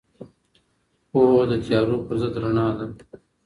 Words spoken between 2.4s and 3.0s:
رڼا ده.